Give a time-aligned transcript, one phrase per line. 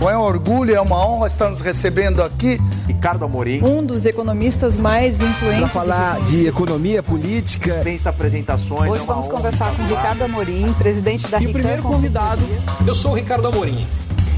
[0.00, 2.58] Bom, é um orgulho, é uma honra estar nos recebendo aqui.
[2.86, 3.62] Ricardo Amorim.
[3.62, 5.60] Um dos economistas mais influentes.
[5.60, 7.70] Para falar de economia política.
[7.70, 8.90] Dispensa apresentações.
[8.90, 12.40] Hoje é vamos conversar com Ricardo Amorim, presidente da E o primeiro convidado,
[12.86, 13.86] eu sou o Ricardo Amorim.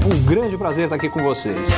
[0.05, 1.69] Um grande prazer estar aqui com vocês.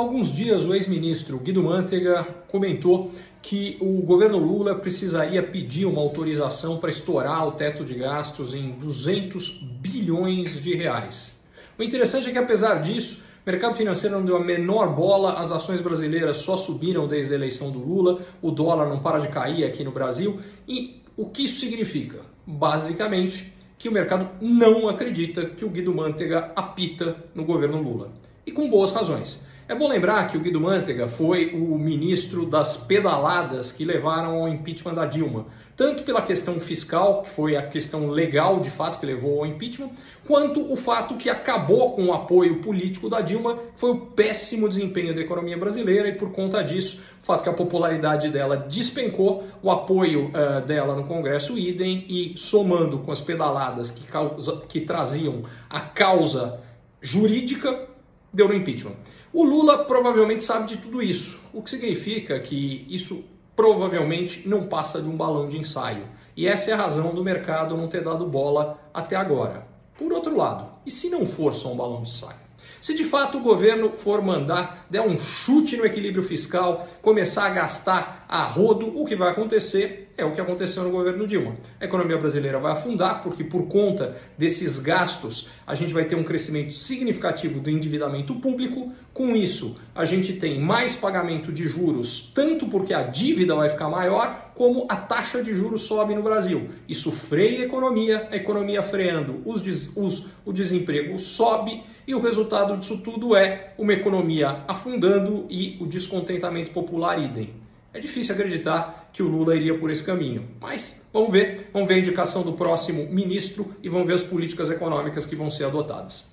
[0.00, 3.12] Alguns dias, o ex-ministro Guido Mantega comentou
[3.42, 8.70] que o governo Lula precisaria pedir uma autorização para estourar o teto de gastos em
[8.70, 11.38] 200 bilhões de reais.
[11.78, 15.52] O interessante é que, apesar disso, o mercado financeiro não deu a menor bola, as
[15.52, 19.64] ações brasileiras só subiram desde a eleição do Lula, o dólar não para de cair
[19.64, 20.40] aqui no Brasil.
[20.66, 22.20] E o que isso significa?
[22.46, 28.10] Basicamente, que o mercado não acredita que o Guido Mantega apita no governo Lula.
[28.46, 29.49] E com boas razões.
[29.70, 34.48] É bom lembrar que o Guido Mantega foi o ministro das pedaladas que levaram ao
[34.48, 39.06] impeachment da Dilma, tanto pela questão fiscal, que foi a questão legal de fato que
[39.06, 39.90] levou ao impeachment,
[40.26, 44.68] quanto o fato que acabou com o apoio político da Dilma, que foi o péssimo
[44.68, 49.44] desempenho da economia brasileira e por conta disso, o fato que a popularidade dela despencou,
[49.62, 54.80] o apoio uh, dela no Congresso idem e somando com as pedaladas que, causa, que
[54.80, 56.60] traziam a causa
[57.00, 57.88] jurídica,
[58.32, 58.94] deu no impeachment.
[59.32, 65.02] O Lula provavelmente sabe de tudo isso, o que significa que isso provavelmente não passa
[65.02, 66.04] de um balão de ensaio.
[66.36, 69.66] E essa é a razão do mercado não ter dado bola até agora.
[69.98, 72.40] Por outro lado, e se não for só um balão de ensaio?
[72.80, 77.50] Se de fato o governo for mandar, der um chute no equilíbrio fiscal, começar a
[77.50, 81.56] gastar a rodo, o que vai acontecer é o que aconteceu no governo Dilma.
[81.80, 86.22] A economia brasileira vai afundar, porque por conta desses gastos a gente vai ter um
[86.22, 88.92] crescimento significativo do endividamento público.
[89.12, 93.88] Com isso, a gente tem mais pagamento de juros, tanto porque a dívida vai ficar
[93.88, 96.68] maior, como a taxa de juros sobe no Brasil.
[96.88, 102.20] Isso freia a economia, a economia freando, os, des, os, o desemprego sobe e o
[102.20, 107.54] resultado disso tudo é uma economia afundando e o descontentamento popular idem.
[107.92, 111.96] É difícil acreditar que o Lula iria por esse caminho, mas vamos ver, vamos ver
[111.96, 116.30] a indicação do próximo ministro e vamos ver as políticas econômicas que vão ser adotadas.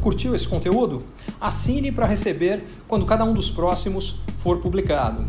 [0.00, 1.04] Curtiu esse conteúdo?
[1.38, 5.26] Assine para receber quando cada um dos próximos for publicado.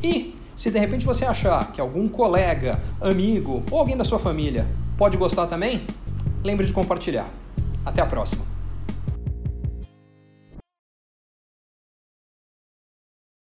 [0.00, 4.64] E se de repente você achar que algum colega, amigo ou alguém da sua família
[4.96, 5.86] pode gostar também,
[6.44, 7.28] lembre de compartilhar.
[7.84, 8.47] Até a próxima!